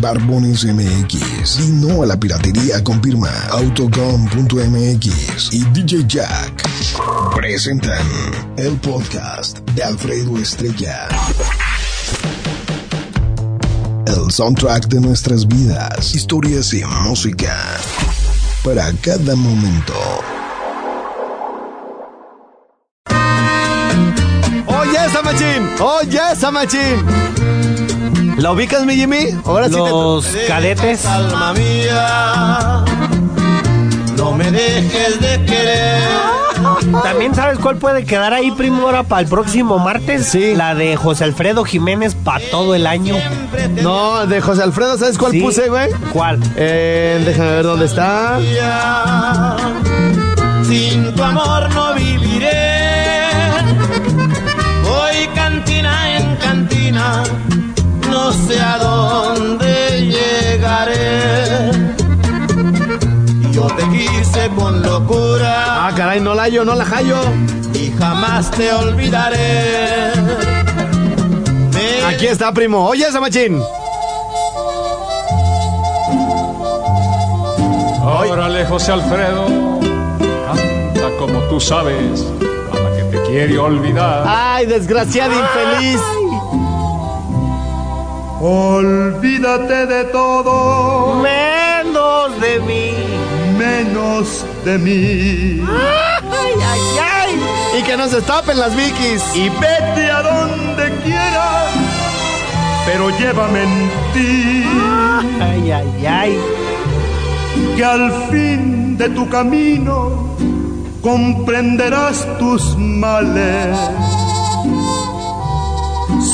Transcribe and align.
Barbones 0.00 0.64
MX 0.64 1.60
y 1.60 1.70
no 1.72 2.02
a 2.02 2.06
la 2.06 2.18
piratería 2.18 2.82
confirma 2.82 3.30
Autocom.mx 3.50 5.52
y 5.52 5.64
DJ 5.64 6.04
Jack 6.06 6.62
presentan 7.34 8.06
el 8.56 8.76
podcast 8.76 9.58
de 9.74 9.82
Alfredo 9.82 10.38
Estrella. 10.38 11.08
El 14.06 14.30
soundtrack 14.30 14.88
de 14.88 15.00
nuestras 15.00 15.46
vidas, 15.46 16.14
historias 16.14 16.72
y 16.72 16.84
música 16.84 17.78
para 18.64 18.92
cada 19.00 19.36
momento. 19.36 19.94
¡Oye 24.66 24.98
esa 25.06 25.22
machín! 25.22 25.68
¡Oye 25.80 26.20
esa 26.32 26.50
machín! 26.50 27.04
¿La 28.36 28.52
ubicas, 28.52 28.84
mi 28.84 28.94
Jimmy? 28.94 29.28
Ahora 29.44 29.68
Los 29.68 30.24
sí 30.26 30.32
te... 30.38 30.46
cadetes. 30.46 31.04
Alma 31.06 31.52
mía, 31.54 32.84
no 34.16 34.32
me 34.32 34.50
dejes 34.50 35.20
de 35.20 35.44
querer. 35.44 36.37
También 37.02 37.34
sabes 37.34 37.58
cuál 37.58 37.76
puede 37.76 38.04
quedar 38.04 38.32
ahí, 38.34 38.50
primo, 38.50 38.82
ahora 38.82 39.02
para 39.04 39.22
el 39.22 39.28
próximo 39.28 39.78
martes. 39.78 40.26
Sí. 40.26 40.54
La 40.54 40.74
de 40.74 40.96
José 40.96 41.24
Alfredo 41.24 41.64
Jiménez 41.64 42.14
para 42.14 42.44
todo 42.50 42.74
el 42.74 42.86
año. 42.86 43.16
No, 43.82 44.26
de 44.26 44.40
José 44.40 44.62
Alfredo, 44.62 44.96
¿sabes 44.98 45.18
cuál 45.18 45.32
Sí. 45.32 45.40
puse, 45.40 45.68
güey? 45.68 45.90
¿Cuál? 46.12 46.38
Eh, 46.56 47.22
déjame 47.24 47.50
ver 47.52 47.64
dónde 47.64 47.86
está. 47.86 48.38
Sin 50.64 51.14
tu 51.14 51.22
amor 51.22 51.68
no 51.74 51.94
viviré. 51.94 52.78
Voy 54.84 55.28
cantina 55.34 56.16
en 56.18 56.36
cantina, 56.36 57.22
no 58.10 58.32
sé 58.32 58.60
a 58.60 58.78
dónde 58.78 60.06
llegaré. 60.12 61.70
Yo 63.58 63.66
te 63.76 63.82
quise 63.90 64.48
con 64.56 64.80
locura 64.82 65.88
Ah, 65.88 65.92
caray, 65.96 66.20
no 66.20 66.32
la 66.32 66.44
hallo, 66.44 66.64
no 66.64 66.74
la 66.76 66.84
hallo. 66.84 67.18
y 67.74 67.90
jamás 67.98 68.50
te 68.52 68.72
olvidaré. 68.72 70.12
Me 71.74 72.04
Aquí 72.14 72.26
está, 72.26 72.52
primo. 72.52 72.86
Oye 72.86 73.04
esa 73.08 73.20
machín. 73.20 73.60
Órale, 78.30 78.64
José 78.66 78.92
Alfredo, 78.92 79.46
canta 80.46 81.16
como 81.18 81.40
tú 81.48 81.58
sabes, 81.60 82.24
a 82.72 82.76
la 82.78 82.96
que 82.96 83.02
te 83.10 83.22
quiere 83.24 83.58
olvidar. 83.58 84.24
Ay, 84.26 84.66
desgraciada 84.66 85.34
infeliz. 85.34 86.00
Olvídate 88.40 89.86
de 89.86 90.04
todo 90.04 91.16
Menos 91.16 92.40
de 92.40 92.60
mí. 92.60 92.92
Menos 93.68 94.44
de 94.64 94.78
mí. 94.78 95.62
Ay, 96.40 96.54
ay, 96.72 96.80
ay. 97.16 97.32
Y 97.78 97.82
que 97.82 97.96
nos 97.96 98.12
destapen 98.12 98.58
las 98.58 98.74
Vikis. 98.74 99.22
Y 99.34 99.48
vete 99.48 100.10
a 100.10 100.22
donde 100.22 100.90
quieras, 101.04 101.72
pero 102.86 103.10
llévame 103.18 103.62
en 103.62 103.90
ti. 104.14 104.64
Ay, 105.40 105.70
ay, 105.70 106.06
ay. 106.06 106.38
Que 107.76 107.84
al 107.84 108.12
fin 108.30 108.96
de 108.96 109.08
tu 109.10 109.28
camino 109.28 110.36
comprenderás 111.02 112.26
tus 112.38 112.76
males. 112.76 113.76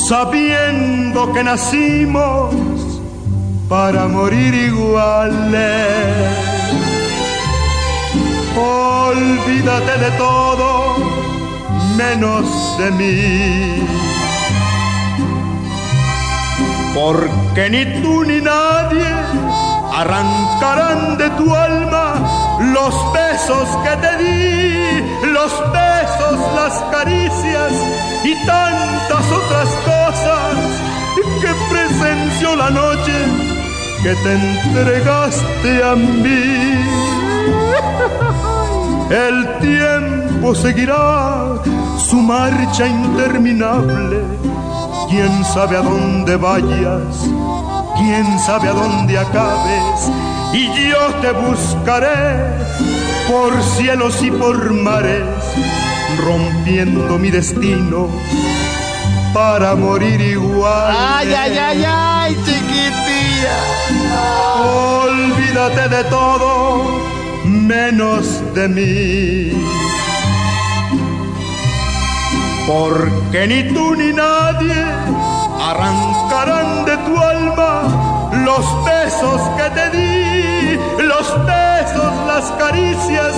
Sabiendo 0.08 1.32
que 1.32 1.44
nacimos 1.44 2.54
para 3.68 4.06
morir 4.06 4.54
iguales. 4.54 6.53
Olvídate 9.24 9.98
de 10.04 10.10
todo 10.18 10.96
menos 11.96 12.46
de 12.78 12.90
mí. 12.90 13.86
Porque 16.94 17.70
ni 17.70 18.02
tú 18.02 18.24
ni 18.24 18.40
nadie 18.42 19.08
arrancarán 20.00 21.16
de 21.16 21.30
tu 21.38 21.54
alma 21.54 22.06
los 22.76 22.94
besos 23.14 23.66
que 23.84 23.94
te 24.04 24.12
di, 24.22 25.30
los 25.36 25.52
besos, 25.72 26.36
las 26.60 26.74
caricias 26.94 27.72
y 28.24 28.34
tantas 28.46 29.24
otras 29.40 29.68
cosas 29.92 30.52
que 31.40 31.50
presenció 31.72 32.56
la 32.56 32.70
noche 32.70 33.16
que 34.02 34.14
te 34.22 34.32
entregaste 34.34 35.82
a 35.82 35.94
mí. 35.96 36.44
El 39.10 39.59
tiempo 39.59 40.54
seguirá 40.54 41.56
su 41.98 42.16
marcha 42.16 42.87
interminable. 42.87 44.22
Quién 45.10 45.44
sabe 45.44 45.76
a 45.76 45.82
dónde 45.82 46.37
vayas, 46.37 47.28
quién 47.97 48.38
sabe 48.38 48.69
a 48.69 48.72
dónde 48.72 49.19
acabes. 49.19 50.10
Y 50.53 50.66
yo 50.88 51.14
te 51.20 51.32
buscaré 51.32 52.64
por 53.28 53.62
cielos 53.62 54.22
y 54.22 54.31
por 54.31 54.72
mares, 54.72 55.22
rompiendo 56.25 57.19
mi 57.19 57.31
destino 57.31 58.09
para 59.34 59.75
morir 59.75 60.20
igual. 60.20 60.97
Ay, 60.97 61.34
ay, 61.34 61.59
ay, 61.59 61.84
ay, 61.87 62.37
chiquitilla. 62.44 63.56
Olvídate 65.04 65.88
de 65.88 66.04
todo 66.04 67.13
menos 67.64 68.42
de 68.54 68.69
mí. 68.69 69.52
Porque 72.66 73.47
ni 73.47 73.75
tú 73.75 73.94
ni 73.94 74.12
nadie 74.12 74.84
arrancarán 75.70 76.84
de 76.84 76.97
tu 77.06 77.19
alma 77.19 77.72
los 78.44 78.64
besos 78.84 79.41
que 79.56 79.66
te 79.76 79.86
di, 79.97 80.76
los 81.02 81.26
besos, 81.47 82.12
las 82.26 82.44
caricias 82.62 83.34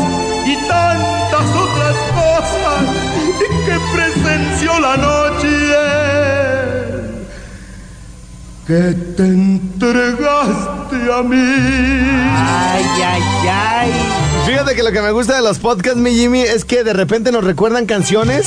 y 0.47 0.54
tantas 0.69 1.47
otras 1.64 1.97
cosas 2.20 2.78
que 3.66 3.76
presenció 3.94 4.81
la 4.81 4.97
noche 4.97 5.26
que 8.66 8.93
te 9.16 9.28
a 11.15 11.22
mí. 11.22 11.37
Ay, 11.37 12.84
ay, 13.05 13.22
ay. 13.50 13.93
Fíjate 14.47 14.75
que 14.75 14.83
lo 14.83 14.93
que 14.93 15.03
me 15.03 15.11
gusta 15.11 15.34
de 15.37 15.43
los 15.43 15.59
podcasts, 15.59 15.99
mi 15.99 16.14
Jimmy, 16.14 16.41
es 16.41 16.64
que 16.64 16.85
de 16.85 16.93
repente 16.93 17.32
nos 17.32 17.44
recuerdan 17.44 17.87
canciones 17.87 18.47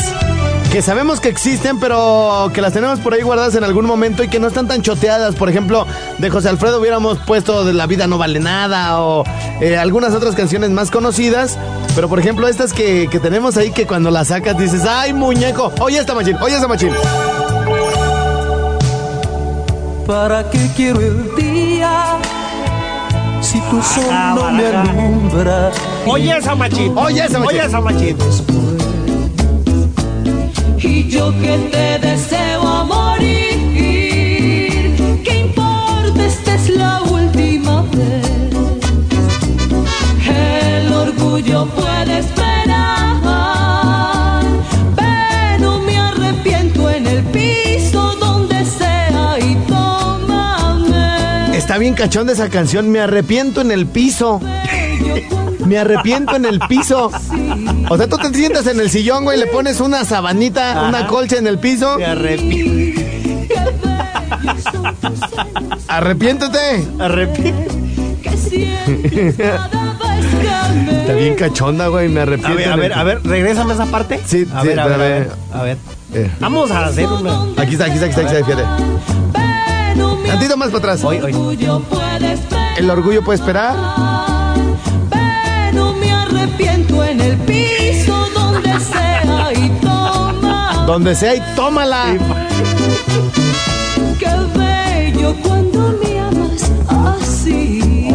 que 0.71 0.81
sabemos 0.83 1.19
que 1.19 1.29
existen, 1.29 1.79
pero 1.79 2.51
que 2.53 2.61
las 2.61 2.73
tenemos 2.73 2.99
por 2.99 3.13
ahí 3.13 3.21
guardadas 3.21 3.55
en 3.55 3.63
algún 3.63 3.85
momento 3.85 4.23
y 4.23 4.27
que 4.27 4.39
no 4.39 4.47
están 4.47 4.67
tan 4.67 4.81
choteadas. 4.81 5.35
Por 5.35 5.49
ejemplo, 5.49 5.87
de 6.19 6.29
José 6.29 6.49
Alfredo 6.49 6.79
hubiéramos 6.79 7.17
puesto 7.19 7.65
de 7.65 7.73
La 7.73 7.87
vida 7.87 8.05
no 8.07 8.17
vale 8.17 8.39
nada 8.39 9.01
o 9.01 9.23
eh, 9.61 9.77
algunas 9.77 10.13
otras 10.13 10.35
canciones 10.35 10.69
más 10.69 10.91
conocidas. 10.91 11.57
Pero 11.95 12.07
por 12.07 12.19
ejemplo, 12.19 12.47
estas 12.47 12.73
que, 12.73 13.07
que 13.09 13.19
tenemos 13.19 13.57
ahí 13.57 13.71
que 13.71 13.87
cuando 13.87 14.11
las 14.11 14.27
sacas 14.27 14.57
dices, 14.57 14.85
¡ay, 14.85 15.11
muñeco! 15.11 15.73
Oye 15.79 15.97
esta 15.97 16.13
machín, 16.13 16.37
oye 16.39 16.55
esta 16.55 16.67
machín. 16.67 16.91
¿Para 20.05 20.49
qué 20.49 20.69
quiero 20.75 21.01
el 21.01 21.35
día 21.35 22.19
si 23.41 23.59
tu 23.69 23.81
sol 23.81 24.13
no 24.35 24.51
me 24.51 24.67
alumbra? 24.67 25.71
Oye 26.05 26.37
esa 26.37 26.53
machín. 26.55 26.97
Oye 26.97 27.23
esa 27.25 27.39
machín. 27.39 27.57
Oye 27.57 27.65
esa 27.65 27.81
machín. 27.81 28.17
Y 30.81 31.09
yo 31.09 31.31
que 31.39 31.57
te 31.71 31.99
deseo 31.99 32.67
a 32.67 32.83
morir, 32.83 33.55
¿qué 35.23 35.39
importa? 35.47 36.25
Esta 36.25 36.55
es 36.55 36.69
la 36.69 37.01
última 37.01 37.83
vez. 37.93 38.25
El 40.27 40.93
orgullo 40.93 41.61
orgullo 41.61 41.65
puede 41.75 42.19
esperar, 42.19 42.58
bien 51.79 51.93
cachón 51.95 52.27
de 52.27 52.33
esa 52.33 52.49
canción, 52.49 52.91
me 52.91 52.99
arrepiento 52.99 53.61
en 53.61 53.71
el 53.71 53.87
piso. 53.87 54.39
Me 55.65 55.77
arrepiento 55.77 56.35
en 56.35 56.45
el 56.45 56.59
piso. 56.61 57.11
O 57.89 57.97
sea, 57.97 58.07
tú 58.07 58.17
te 58.17 58.33
sientas 58.33 58.67
en 58.67 58.79
el 58.79 58.89
sillón, 58.89 59.23
güey, 59.23 59.39
le 59.39 59.47
pones 59.47 59.79
una 59.79 60.03
sabanita, 60.05 60.85
una 60.87 61.07
colcha 61.07 61.37
en 61.37 61.47
el 61.47 61.59
piso. 61.59 61.97
Me 61.97 62.05
arrepiento. 62.05 62.99
Arrepiéntete. 65.87 66.85
Me 66.99 67.05
Está 71.01 71.13
bien 71.13 71.35
cachonda, 71.35 71.87
güey, 71.87 72.09
me 72.09 72.19
A 72.19 72.23
arrepiento. 72.23 72.55
ver, 72.55 72.71
a 72.71 72.75
ver, 72.75 72.93
a 72.93 73.03
ver, 73.03 73.21
regrésame 73.23 73.73
esa 73.73 73.85
parte. 73.85 74.19
Sí, 74.25 74.45
a 74.53 74.61
sí, 74.61 74.67
ver, 74.67 74.79
a 74.79 74.83
a 74.83 74.87
ver. 74.97 75.29
A 75.53 75.63
ver. 75.63 75.77
Eh, 76.13 76.29
Vamos 76.39 76.71
a 76.71 76.85
hacer 76.85 77.07
una. 77.07 77.43
Aquí 77.57 77.73
está, 77.73 77.85
aquí 77.85 77.95
está, 77.95 78.05
aquí 78.07 78.19
está, 78.19 78.21
aquí 78.21 78.35
está, 78.35 78.45
fíjate. 78.45 79.18
Tantito 80.29 80.57
más 80.57 80.67
para 80.67 80.77
atrás. 80.77 81.03
Hoy, 81.03 81.17
hoy. 81.17 81.33
orgullo 81.33 81.79
puede 81.89 82.33
esperar, 82.33 82.79
El 82.79 82.89
orgullo 82.91 83.23
puede 83.23 83.39
esperar. 83.39 83.75
pero 85.09 85.93
me 85.93 86.11
arrepiento 86.11 87.03
en 87.03 87.19
el 87.19 87.35
piso 87.39 88.15
donde 88.35 88.79
sea 88.79 89.51
y 89.55 89.69
toma. 89.81 90.83
Donde 90.85 91.15
sea 91.15 91.33
y 91.35 91.41
tómala. 91.55 92.15
Qué 94.19 94.29
bello 94.55 95.35
cuando 95.41 95.97
me 96.03 96.19
amas 96.19 96.71
así 97.17 98.07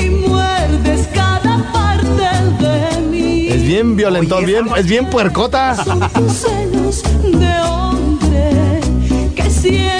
y 0.00 0.10
muerdes 0.26 1.08
cada 1.12 1.70
parte 1.70 2.64
de 2.64 3.00
mí. 3.10 3.48
Es 3.48 3.62
bien 3.64 3.96
violentón, 3.96 4.44
Oye, 4.44 4.46
bien, 4.46 4.66
es 4.78 4.86
bien 4.86 5.10
puercota. 5.10 5.76
Son 5.76 6.00
tus 6.10 6.32
celos 6.32 7.02
de 7.22 7.60
hombre 7.60 8.80
que 9.36 9.50
sientes 9.50 9.97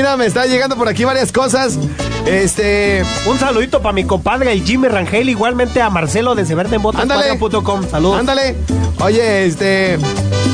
mira, 0.00 0.16
me 0.16 0.24
está 0.24 0.46
llegando 0.46 0.76
por 0.76 0.88
aquí 0.88 1.04
varias 1.04 1.30
cosas. 1.30 1.78
Este, 2.26 3.02
Un 3.26 3.38
saludito 3.38 3.82
para 3.82 3.92
mi 3.92 4.04
compadre, 4.04 4.52
el 4.52 4.62
Jimmy 4.64 4.88
Rangel, 4.88 5.28
igualmente 5.28 5.82
a 5.82 5.90
Marcelo 5.90 6.34
de 6.34 6.46
severdemotos.com. 6.46 7.88
Saludos. 7.90 8.18
ándale. 8.18 8.56
Oye, 9.02 9.44
este, 9.44 9.98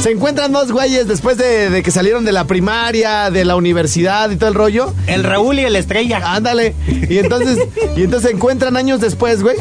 se 0.02 0.10
encuentran 0.10 0.50
dos 0.52 0.72
güeyes 0.72 1.06
después 1.06 1.37
de, 1.38 1.70
de 1.70 1.82
que 1.82 1.90
salieron 1.93 2.25
de 2.25 2.32
la 2.32 2.44
primaria, 2.46 3.31
de 3.31 3.44
la 3.44 3.54
universidad 3.56 4.31
y 4.31 4.37
todo 4.37 4.48
el 4.48 4.54
rollo. 4.54 4.93
El 5.06 5.22
Raúl 5.22 5.58
y 5.60 5.64
el 5.64 5.76
Estrella. 5.76 6.20
Ándale. 6.34 6.75
Y 7.08 7.19
entonces, 7.19 7.58
y 7.96 8.02
entonces 8.02 8.31
se 8.31 8.37
encuentran 8.37 8.76
años 8.76 9.00
después, 9.00 9.43
güey. 9.43 9.56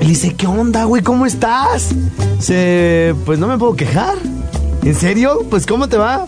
Y 0.00 0.06
dice, 0.06 0.34
¿qué 0.34 0.46
onda, 0.46 0.84
güey? 0.84 1.02
¿Cómo 1.02 1.26
estás? 1.26 1.90
Se, 2.40 3.14
pues 3.24 3.38
no 3.38 3.46
me 3.46 3.56
puedo 3.58 3.76
quejar. 3.76 4.16
¿En 4.82 4.94
serio? 4.94 5.44
Pues 5.50 5.66
¿cómo 5.66 5.88
te 5.88 5.96
va? 5.96 6.24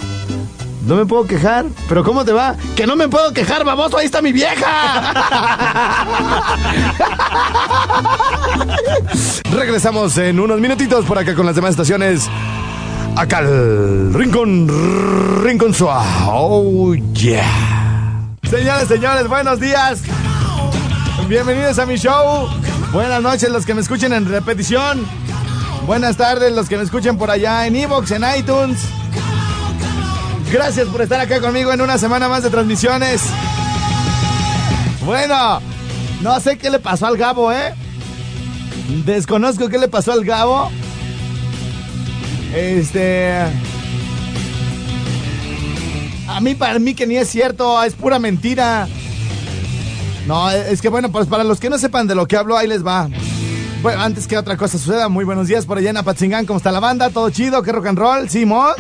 No 0.86 0.96
me 0.96 1.04
puedo 1.06 1.26
quejar. 1.26 1.66
¿Pero 1.88 2.02
cómo 2.04 2.24
te 2.24 2.32
va? 2.32 2.56
Que 2.76 2.86
no 2.86 2.96
me 2.96 3.08
puedo 3.08 3.32
quejar, 3.32 3.64
baboso. 3.64 3.98
Ahí 3.98 4.06
está 4.06 4.22
mi 4.22 4.32
vieja. 4.32 5.14
Regresamos 9.52 10.16
en 10.18 10.40
unos 10.40 10.58
minutitos 10.60 11.04
por 11.04 11.18
acá 11.18 11.34
con 11.34 11.44
las 11.46 11.54
demás 11.54 11.72
estaciones. 11.72 12.28
Acá 13.16 13.38
al 13.38 14.14
Rincón, 14.14 15.42
Rincón 15.44 15.74
Suave. 15.74 16.06
Oh, 16.26 16.94
yeah. 16.94 17.44
Señores, 18.48 18.88
señores, 18.88 19.28
buenos 19.28 19.60
días. 19.60 20.00
Bienvenidos 21.28 21.78
a 21.78 21.86
mi 21.86 21.96
show. 21.96 22.48
Buenas 22.92 23.22
noches 23.22 23.50
los 23.50 23.66
que 23.66 23.74
me 23.74 23.82
escuchen 23.82 24.12
en 24.12 24.26
repetición. 24.26 25.04
Buenas 25.86 26.16
tardes 26.16 26.52
los 26.52 26.68
que 26.68 26.76
me 26.76 26.84
escuchen 26.84 27.18
por 27.18 27.30
allá 27.30 27.66
en 27.66 27.76
Evox, 27.76 28.10
en 28.12 28.24
iTunes. 28.36 28.78
Gracias 30.52 30.88
por 30.88 31.00
estar 31.00 31.20
acá 31.20 31.41
conmigo 31.41 31.73
en 31.73 31.81
una 31.81 31.97
semana 31.97 32.29
más 32.29 32.43
de 32.43 32.50
transmisiones. 32.50 33.23
Bueno, 35.05 35.61
no 36.23 36.41
sé 36.41 36.58
qué 36.58 36.70
le 36.70 36.81
pasó 36.81 37.06
al 37.06 37.17
Gabo, 37.17 37.52
¿eh? 37.52 37.73
Desconozco 39.05 39.69
qué 39.69 39.79
le 39.79 39.87
pasó 39.87 40.12
al 40.12 40.25
Gabo. 40.25 40.69
Este... 42.52 43.32
A 46.29 46.41
mí, 46.41 46.56
para 46.56 46.79
mí 46.81 46.94
que 46.94 47.06
ni 47.06 47.17
es 47.17 47.29
cierto, 47.29 47.81
es 47.85 47.94
pura 47.94 48.19
mentira. 48.19 48.88
No, 50.26 50.50
es 50.50 50.81
que 50.82 50.88
bueno, 50.88 51.12
pues 51.12 51.29
para 51.29 51.44
los 51.44 51.61
que 51.61 51.70
no 51.70 51.79
sepan 51.79 52.08
de 52.08 52.17
lo 52.17 52.26
que 52.26 52.37
hablo, 52.37 52.56
ahí 52.56 52.67
les 52.67 52.85
va. 52.85 53.08
Bueno, 53.82 54.02
antes 54.02 54.26
que 54.26 54.37
otra 54.37 54.56
cosa 54.56 54.79
suceda, 54.79 55.08
muy 55.08 55.25
buenos 55.25 55.47
días 55.47 55.64
por 55.64 55.79
allá 55.79 55.91
en 55.91 55.97
Apatzingán, 55.97 56.44
¿cómo 56.44 56.56
está 56.56 56.73
la 56.73 56.81
banda? 56.81 57.11
¿Todo 57.11 57.31
chido? 57.31 57.62
¿Qué 57.62 57.70
rock 57.70 57.87
and 57.87 57.99
roll? 57.99 58.29
¿Sí, 58.29 58.44
mod? 58.44 58.75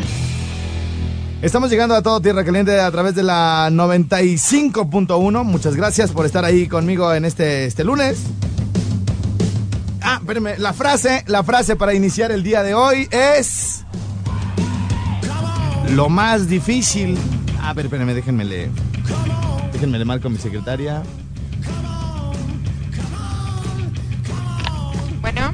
Estamos 1.42 1.70
llegando 1.70 1.94
a 1.94 2.02
todo 2.02 2.20
Tierra 2.20 2.44
Caliente 2.44 2.78
a 2.78 2.90
través 2.90 3.14
de 3.14 3.22
la 3.22 3.70
95.1. 3.70 5.42
Muchas 5.42 5.74
gracias 5.74 6.10
por 6.10 6.26
estar 6.26 6.44
ahí 6.44 6.68
conmigo 6.68 7.14
en 7.14 7.24
este, 7.24 7.64
este 7.64 7.82
lunes. 7.82 8.24
Ah, 10.02 10.18
espérenme, 10.20 10.58
la 10.58 10.74
frase, 10.74 11.24
la 11.28 11.42
frase 11.42 11.76
para 11.76 11.94
iniciar 11.94 12.30
el 12.30 12.42
día 12.42 12.62
de 12.62 12.74
hoy 12.74 13.08
es... 13.10 13.84
Lo 15.92 16.10
más 16.10 16.46
difícil... 16.46 17.16
Ah, 17.62 17.72
pero 17.74 17.86
espérenme, 17.86 18.12
déjenme 18.12 18.44
leer. 18.44 18.68
Déjenme 19.72 19.98
le 19.98 20.04
marco 20.04 20.28
a 20.28 20.30
mi 20.30 20.36
secretaria. 20.36 21.02
Bueno. 25.22 25.52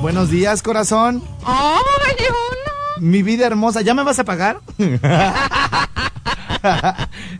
Buenos 0.00 0.30
días, 0.30 0.62
corazón. 0.62 1.22
¡Ay, 1.44 2.16
hola! 2.18 2.47
Mi 3.00 3.22
vida 3.22 3.46
hermosa, 3.46 3.80
¿ya 3.82 3.94
me 3.94 4.02
vas 4.02 4.18
a 4.18 4.24
pagar? 4.24 4.60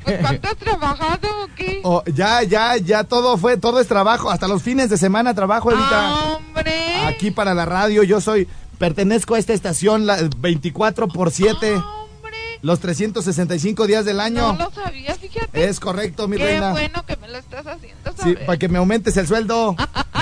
Pues, 0.04 0.18
¿Cuánto 0.20 0.48
has 0.48 0.56
trabajado 0.56 1.28
o 1.44 1.48
qué? 1.56 1.80
Oh, 1.82 2.02
ya, 2.06 2.42
ya, 2.44 2.76
ya 2.76 3.02
todo 3.04 3.36
fue, 3.36 3.56
todo 3.56 3.80
es 3.80 3.88
trabajo. 3.88 4.30
Hasta 4.30 4.46
los 4.46 4.62
fines 4.62 4.90
de 4.90 4.96
semana 4.96 5.34
trabajo 5.34 5.70
ahorita. 5.70 6.14
¡Hombre! 6.36 7.04
Aquí 7.06 7.30
para 7.32 7.52
la 7.54 7.64
radio, 7.64 8.02
yo 8.04 8.20
soy, 8.20 8.48
pertenezco 8.78 9.34
a 9.34 9.38
esta 9.40 9.52
estación 9.54 10.06
la, 10.06 10.18
24 10.38 11.08
por 11.08 11.32
7, 11.32 11.74
¡Hombre! 11.74 12.36
los 12.62 12.78
365 12.80 13.86
días 13.88 14.04
del 14.04 14.18
No 14.18 14.22
año. 14.22 14.52
lo 14.56 14.70
sabía, 14.70 15.14
fíjate. 15.16 15.64
Es 15.68 15.80
correcto, 15.80 16.28
mi 16.28 16.36
Qué 16.36 16.44
reina. 16.44 16.70
bueno 16.70 17.04
que 17.04 17.16
me 17.16 17.28
lo 17.28 17.38
estás 17.38 17.66
haciendo 17.66 18.12
Sí, 18.12 18.18
saber. 18.18 18.46
para 18.46 18.58
que 18.58 18.68
me 18.68 18.78
aumentes 18.78 19.16
el 19.16 19.26
sueldo. 19.26 19.74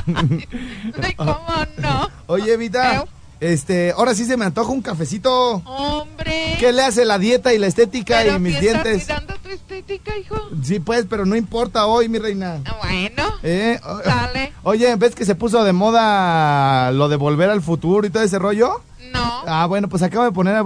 Ay, 1.02 1.14
¿Cómo 1.16 1.37
no? 1.78 2.09
Oye, 2.28 2.55
Evita. 2.55 3.05
Este, 3.40 3.93
ahora 3.93 4.14
sí 4.14 4.25
se 4.25 4.37
me 4.37 4.45
antoja 4.45 4.71
un 4.71 4.83
cafecito. 4.83 5.62
¡Hombre! 5.64 6.57
¿Qué 6.59 6.73
le 6.73 6.83
hace 6.83 7.05
la 7.05 7.19
dieta 7.19 7.52
y 7.52 7.59
la 7.59 7.66
estética 7.66 8.21
Pero 8.23 8.37
y 8.37 8.40
mis 8.40 8.61
dientes? 8.61 9.05
cuidando 9.05 9.35
tu 9.43 9.49
estética, 9.50 10.16
hijo. 10.16 10.37
Sí, 10.62 10.81
pues, 10.81 11.07
pero 11.09 11.26
no 11.26 11.37
importa 11.37 11.87
hoy, 11.87 12.09
mi 12.09 12.19
reina. 12.19 12.62
Bueno. 12.83 13.25
¿Eh? 13.43 13.78
Dale. 14.05 14.52
Oye, 14.62 14.95
¿ves 14.97 15.14
que 15.14 15.25
se 15.25 15.35
puso 15.35 15.64
de 15.64 15.73
moda 15.73 16.90
lo 16.93 17.09
de 17.09 17.16
volver 17.16 17.50
al 17.50 17.62
futuro 17.62 18.07
y 18.07 18.11
todo 18.11 18.23
ese 18.23 18.38
rollo? 18.38 18.81
No. 19.12 19.43
Ah, 19.47 19.66
bueno, 19.66 19.88
pues 19.88 20.02
acabo 20.02 20.25
de 20.25 20.33
poner... 20.33 20.57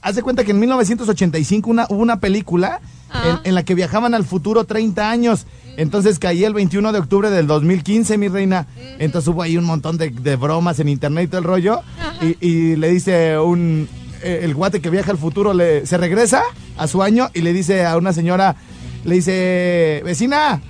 Haz 0.00 0.16
de 0.16 0.22
cuenta 0.22 0.42
que 0.42 0.50
en 0.50 0.58
1985 0.58 1.70
una, 1.70 1.86
hubo 1.88 2.00
una 2.00 2.18
película 2.18 2.80
Ah. 3.12 3.40
en, 3.44 3.48
en 3.50 3.54
la 3.54 3.62
que 3.64 3.74
viajaban 3.74 4.14
al 4.14 4.24
futuro 4.24 4.64
30 4.64 5.10
años. 5.10 5.46
Entonces 5.76 6.18
caía 6.18 6.46
el 6.48 6.54
21 6.54 6.92
de 6.92 6.98
octubre 6.98 7.30
del 7.30 7.46
2015, 7.46 8.18
mi 8.18 8.28
reina. 8.28 8.66
Entonces 8.98 9.28
hubo 9.28 9.42
ahí 9.42 9.56
un 9.56 9.64
montón 9.64 9.96
de, 9.98 10.10
de 10.10 10.36
bromas 10.36 10.78
en 10.80 10.88
internet 10.88 11.24
y 11.24 11.28
todo 11.28 11.38
el 11.38 11.44
rollo. 11.44 11.80
Y, 12.20 12.36
y 12.46 12.76
le 12.76 12.90
dice 12.90 13.38
un... 13.38 13.88
eh, 14.22 14.40
El 14.42 14.54
guate 14.54 14.80
que 14.80 14.90
viaja 14.90 15.10
al 15.10 15.18
futuro 15.18 15.54
le, 15.54 15.86
se 15.86 15.96
regresa 15.98 16.42
a 16.76 16.86
su 16.86 17.02
año 17.02 17.30
y 17.34 17.40
le 17.40 17.52
dice 17.52 17.84
a 17.86 17.96
una 17.96 18.12
señora, 18.12 18.56
le 19.04 19.14
dice, 19.16 20.02
vecina, 20.04 20.60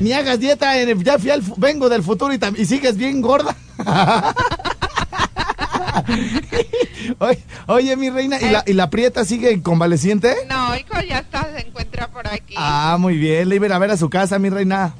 ni 0.00 0.12
hagas 0.12 0.38
dieta, 0.38 0.74
ya 0.82 1.18
fui 1.18 1.30
al 1.30 1.42
vengo 1.56 1.88
del 1.88 2.02
futuro 2.02 2.32
y, 2.34 2.38
y 2.60 2.66
sigues 2.66 2.96
bien 2.96 3.20
gorda. 3.22 3.56
oye, 7.18 7.38
oye, 7.66 7.96
mi 7.96 8.10
reina, 8.10 8.38
¿y 8.40 8.48
la, 8.50 8.62
¿y 8.66 8.72
la 8.72 8.90
prieta 8.90 9.24
sigue 9.24 9.62
convaleciente? 9.62 10.34
No, 10.48 10.76
hijo, 10.76 11.00
ya 11.08 11.18
está, 11.18 11.48
se 11.54 11.66
encuentra 11.66 12.08
por 12.08 12.26
aquí. 12.26 12.54
Ah, 12.56 12.96
muy 12.98 13.16
bien, 13.16 13.48
le 13.48 13.56
iba 13.56 13.64
a 13.66 13.68
ir 13.68 13.72
a 13.72 13.78
ver 13.78 13.90
a 13.90 13.96
su 13.96 14.10
casa, 14.10 14.38
mi 14.38 14.50
reina. 14.50 14.94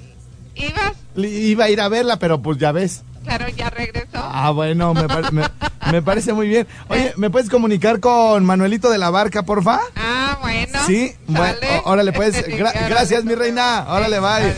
¿Ibas? 0.55 0.93
Le 1.15 1.29
iba 1.29 1.65
a 1.65 1.71
ir 1.71 1.81
a 1.81 1.89
verla, 1.89 2.19
pero 2.19 2.41
pues 2.41 2.59
ya 2.59 2.73
ves. 2.73 3.03
Claro, 3.25 3.49
ya 3.49 3.69
regresó. 3.71 4.07
Ah, 4.15 4.51
bueno, 4.53 4.95
me, 4.95 5.09
par- 5.09 5.33
me- 5.33 5.43
me 5.91 6.01
parece 6.03 6.33
muy 6.33 6.47
bien. 6.49 6.67
Oye, 6.89 7.13
¿me 7.17 7.29
puedes 7.29 7.51
comunicar 7.51 7.99
con 8.01 8.45
Manuelito 8.45 8.89
de 8.89 8.99
la 8.99 9.11
Barca, 9.11 9.43
porfa? 9.43 9.81
Ah, 9.97 10.39
bueno. 10.41 10.79
Sí, 10.87 11.13
bueno, 11.27 11.57
órale 11.85 12.13
pues, 12.13 12.37
gra- 12.47 12.71
Órale, 12.71 12.89
gracias 12.89 13.25
mi 13.25 13.35
reina, 13.35 13.85
órale 13.89 14.21
bye. 14.21 14.29
Adiós. 14.29 14.57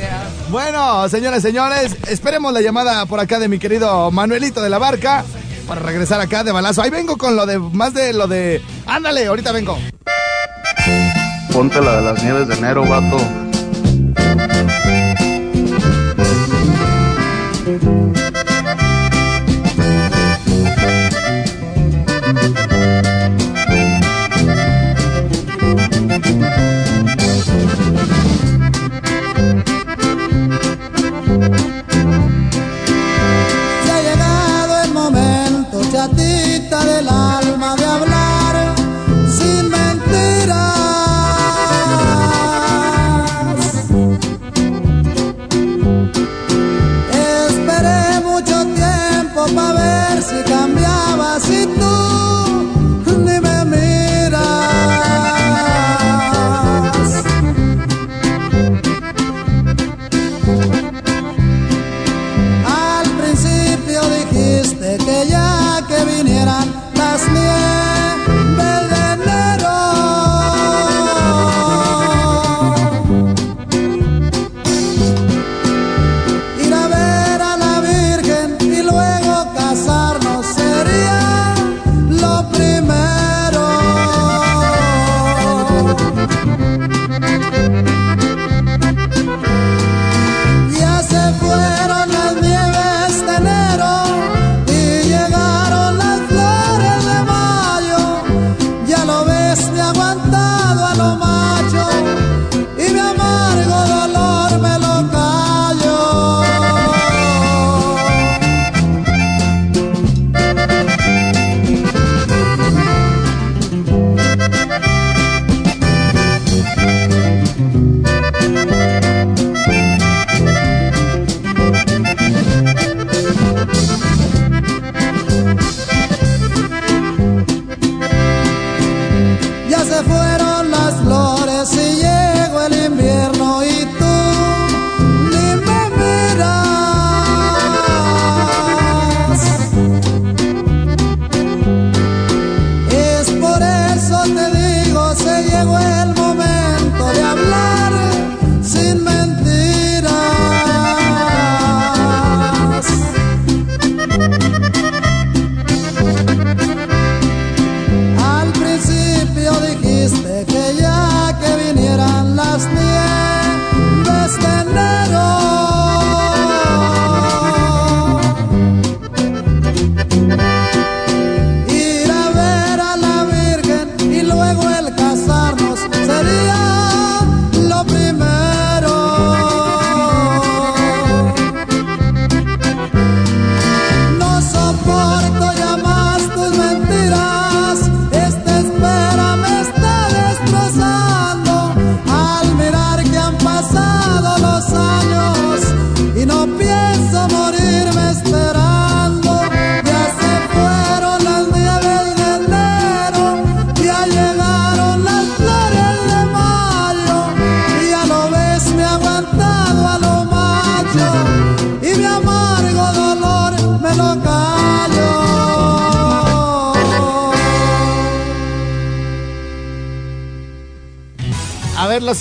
Bueno, 0.51 1.09
señores, 1.09 1.43
señores, 1.43 1.97
esperemos 2.09 2.53
la 2.53 2.61
llamada 2.61 3.07
por 3.07 3.21
acá 3.21 3.39
de 3.39 3.49
mi 3.49 3.59
querido 3.59 4.11
Manuelito 4.11 4.61
de 4.63 4.69
la 4.71 4.79
Barca 4.79 5.25
para 5.69 5.83
regresar 5.83 6.21
acá 6.21 6.43
de 6.43 6.51
balazo. 6.51 6.83
Ahí 6.83 6.91
vengo 6.91 7.19
con 7.19 7.37
lo 7.37 7.45
de, 7.47 7.59
más 7.59 7.93
de 7.93 8.15
lo 8.15 8.27
de, 8.27 8.63
ándale, 8.87 9.27
ahorita 9.27 9.53
vengo. 9.53 9.79
Ponte 11.53 11.81
la 11.81 11.97
de 11.97 12.03
las 12.03 12.23
nieves 12.25 12.49
de 12.49 12.55
enero, 12.55 12.85
vato. 12.87 13.19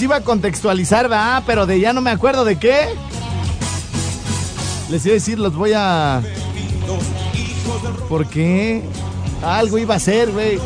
Iba 0.02 0.18
a 0.18 0.22
contextualizar, 0.22 1.10
¿verdad? 1.10 1.44
Pero 1.46 1.66
de 1.66 1.80
ya 1.80 1.94
no 1.94 2.02
me 2.02 2.12
acuerdo 2.12 2.46
de 2.46 2.58
qué. 2.58 2.90
Les 4.90 5.06
iba 5.06 5.14
a 5.14 5.16
decir, 5.16 5.40
los 5.40 5.56
voy 5.56 5.74
a... 5.76 6.22
¿Por 8.10 8.28
qué? 8.28 8.84
Algo 9.44 9.78
iba 9.78 9.96
a 9.96 10.00
ser, 10.00 10.32
güey. 10.32 10.60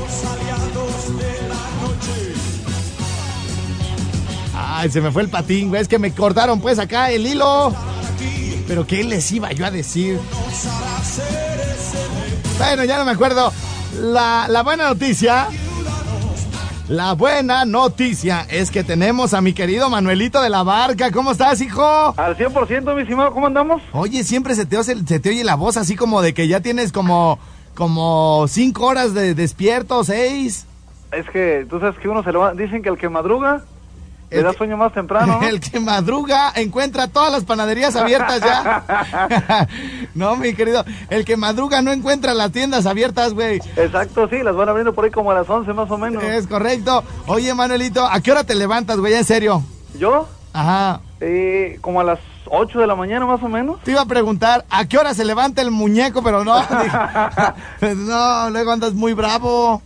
Ay, 4.55 4.89
se 4.89 5.01
me 5.01 5.11
fue 5.11 5.23
el 5.23 5.29
patín, 5.29 5.69
güey. 5.69 5.81
Es 5.81 5.87
que 5.87 5.99
me 5.99 6.11
cortaron 6.13 6.59
pues 6.59 6.79
acá 6.79 7.11
el 7.11 7.25
hilo. 7.25 7.73
Pero 8.67 8.87
¿qué 8.87 9.03
les 9.03 9.31
iba 9.31 9.51
yo 9.51 9.65
a 9.65 9.71
decir? 9.71 10.19
Bueno, 12.57 12.83
ya 12.85 12.97
no 12.97 13.05
me 13.05 13.11
acuerdo. 13.11 13.51
La, 13.99 14.47
la 14.47 14.63
buena 14.63 14.87
noticia. 14.87 15.47
La 16.91 17.13
buena 17.13 17.63
noticia 17.63 18.45
es 18.49 18.69
que 18.69 18.83
tenemos 18.83 19.33
a 19.33 19.39
mi 19.39 19.53
querido 19.53 19.89
Manuelito 19.89 20.41
de 20.41 20.49
la 20.49 20.63
Barca. 20.63 21.09
¿Cómo 21.09 21.31
estás, 21.31 21.61
hijo? 21.61 21.81
Al 22.17 22.35
100%, 22.35 22.93
mi 22.93 23.03
estimado, 23.03 23.31
¿cómo 23.31 23.47
andamos? 23.47 23.81
Oye, 23.93 24.25
siempre 24.25 24.55
se 24.55 24.65
te, 24.65 24.75
oye, 24.75 24.97
se 25.07 25.19
te 25.21 25.29
oye 25.29 25.45
la 25.45 25.55
voz 25.55 25.77
así 25.77 25.95
como 25.95 26.21
de 26.21 26.33
que 26.33 26.49
ya 26.49 26.59
tienes 26.59 26.91
como, 26.91 27.39
como 27.75 28.45
cinco 28.49 28.87
horas 28.87 29.13
de 29.13 29.33
despierto, 29.35 30.03
seis. 30.03 30.67
Es 31.13 31.29
que 31.29 31.65
tú 31.69 31.79
sabes 31.79 31.97
que 31.97 32.09
uno 32.09 32.23
se 32.23 32.33
levanta. 32.33 32.61
Dicen 32.61 32.83
que 32.83 32.89
el 32.89 32.97
que 32.97 33.07
madruga 33.07 33.61
le 34.31 34.43
da 34.43 34.53
sueño 34.53 34.77
más 34.77 34.93
temprano. 34.93 35.39
¿no? 35.41 35.47
El 35.47 35.59
que 35.59 35.79
madruga 35.79 36.51
encuentra 36.55 37.07
todas 37.07 37.31
las 37.31 37.43
panaderías 37.43 37.95
abiertas 37.95 38.39
ya. 38.39 39.67
no, 40.15 40.35
mi 40.37 40.53
querido. 40.53 40.85
El 41.09 41.25
que 41.25 41.35
madruga 41.35 41.81
no 41.81 41.91
encuentra 41.91 42.33
las 42.33 42.51
tiendas 42.51 42.85
abiertas, 42.85 43.33
güey. 43.33 43.61
Exacto, 43.75 44.29
sí, 44.29 44.41
las 44.41 44.55
van 44.55 44.69
abriendo 44.69 44.93
por 44.93 45.05
ahí 45.05 45.11
como 45.11 45.31
a 45.31 45.35
las 45.35 45.49
11 45.49 45.73
más 45.73 45.91
o 45.91 45.97
menos. 45.97 46.23
Es 46.23 46.47
correcto. 46.47 47.03
Oye, 47.27 47.53
Manuelito, 47.53 48.05
¿a 48.05 48.21
qué 48.21 48.31
hora 48.31 48.43
te 48.43 48.55
levantas, 48.55 48.97
güey? 48.97 49.13
En 49.13 49.25
serio. 49.25 49.63
¿Yo? 49.99 50.27
Ajá. 50.53 51.01
Eh, 51.19 51.77
como 51.81 51.99
a 51.99 52.03
las 52.03 52.19
8 52.45 52.79
de 52.79 52.87
la 52.87 52.95
mañana 52.95 53.25
más 53.25 53.43
o 53.43 53.49
menos. 53.49 53.81
Te 53.81 53.91
iba 53.91 54.01
a 54.01 54.05
preguntar, 54.05 54.65
¿a 54.69 54.85
qué 54.87 54.97
hora 54.97 55.13
se 55.13 55.25
levanta 55.25 55.61
el 55.61 55.71
muñeco? 55.71 56.23
Pero 56.23 56.43
no. 56.43 56.55
no, 57.81 58.49
luego 58.49 58.71
andas 58.71 58.93
muy 58.93 59.13
bravo. 59.13 59.81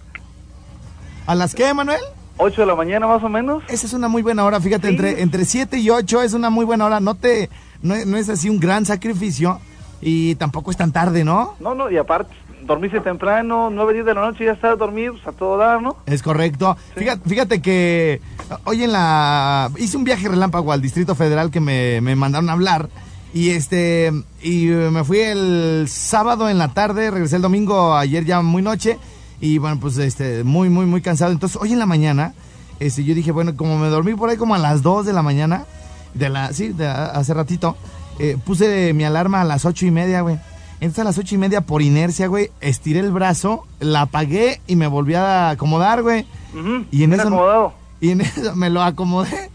¿A 1.25 1.33
las 1.33 1.55
qué, 1.55 1.73
Manuel? 1.73 2.01
8 2.37 2.61
de 2.61 2.67
la 2.67 2.75
mañana 2.75 3.07
más 3.07 3.23
o 3.23 3.29
menos. 3.29 3.63
Esa 3.67 3.85
es 3.87 3.93
una 3.93 4.07
muy 4.07 4.21
buena 4.21 4.43
hora, 4.45 4.59
fíjate, 4.59 4.87
Sí. 4.87 4.93
entre, 4.93 5.21
entre 5.21 5.45
7 5.45 5.77
y 5.77 5.89
8 5.89 6.21
es 6.21 6.33
una 6.33 6.49
muy 6.49 6.65
buena 6.65 6.85
hora. 6.85 6.99
No 6.99 7.15
te, 7.15 7.49
no, 7.81 7.95
no 8.05 8.17
es 8.17 8.29
así 8.29 8.49
un 8.49 8.59
gran 8.59 8.85
sacrificio 8.85 9.59
y 10.01 10.35
tampoco 10.35 10.71
es 10.71 10.77
tan 10.77 10.91
tarde, 10.91 11.23
¿no? 11.23 11.55
No, 11.59 11.73
no, 11.75 11.89
y 11.89 11.97
aparte, 11.97 12.33
dormirse 12.63 12.99
temprano, 12.99 13.69
9, 13.71 13.93
10 13.93 14.05
de 14.05 14.13
la 14.13 14.21
noche, 14.21 14.45
ya 14.45 14.51
estar 14.51 14.77
dormido, 14.77 15.13
pues, 15.13 15.25
a 15.27 15.31
todo 15.31 15.57
dar, 15.57 15.81
¿no? 15.81 15.97
Es 16.05 16.21
correcto. 16.21 16.75
Fíjate, 16.95 17.27
fíjate 17.29 17.61
que 17.61 18.21
hoy 18.65 18.83
en 18.83 18.91
la... 18.91 19.71
Hice 19.77 19.97
un 19.97 20.03
viaje 20.03 20.27
relámpago 20.27 20.71
al 20.71 20.81
Distrito 20.81 21.15
Federal 21.15 21.51
que 21.51 21.59
me, 21.61 22.01
me 22.01 22.15
mandaron 22.15 22.49
a 22.49 22.53
hablar. 22.53 22.89
Y 23.33 23.51
este... 23.51 24.11
Y 24.41 24.65
me 24.67 25.03
fui 25.03 25.19
el 25.19 25.85
sábado 25.87 26.49
en 26.49 26.57
la 26.57 26.73
tarde, 26.73 27.11
regresé 27.11 27.37
el 27.37 27.41
domingo 27.41 27.95
ayer 27.95 28.25
ya 28.25 28.41
muy 28.41 28.61
noche. 28.61 28.97
Y 29.41 29.57
bueno, 29.57 29.79
pues 29.79 29.97
este, 29.97 30.43
muy, 30.43 30.69
muy, 30.69 30.85
muy 30.85 31.01
cansado. 31.01 31.31
Entonces 31.31 31.57
hoy 31.61 31.73
en 31.73 31.79
la 31.79 31.85
mañana, 31.85 32.33
este, 32.79 33.03
yo 33.03 33.13
dije, 33.15 33.31
bueno, 33.31 33.55
como 33.55 33.77
me 33.77 33.87
dormí 33.87 34.13
por 34.15 34.29
ahí 34.29 34.37
como 34.37 34.55
a 34.55 34.57
las 34.57 34.81
2 34.81 35.05
de 35.05 35.13
la 35.13 35.21
mañana, 35.21 35.65
de 36.13 36.29
la, 36.29 36.53
sí, 36.53 36.69
de 36.69 36.87
hace 36.87 37.33
ratito, 37.33 37.75
eh, 38.19 38.37
puse 38.45 38.93
mi 38.93 39.03
alarma 39.03 39.41
a 39.41 39.43
las 39.45 39.65
ocho 39.65 39.85
y 39.85 39.91
media, 39.91 40.21
güey. 40.21 40.37
Entonces 40.79 40.99
a 40.99 41.03
las 41.05 41.17
ocho 41.17 41.35
y 41.35 41.37
media 41.37 41.61
por 41.61 41.81
inercia, 41.81 42.27
güey, 42.27 42.51
estiré 42.61 42.99
el 42.99 43.11
brazo, 43.11 43.65
la 43.79 44.01
apagué 44.01 44.61
y 44.67 44.75
me 44.75 44.87
volví 44.87 45.13
a 45.15 45.49
acomodar, 45.51 46.01
güey. 46.01 46.25
Ujú, 46.53 46.85
Y 46.91 47.03
en 47.03 47.13
eso 47.13 47.23
acomodado. 47.23 47.73
y 48.01 48.09
en 48.11 48.21
eso 48.21 48.55
me 48.55 48.69
lo 48.69 48.81
acomodé. 48.83 49.49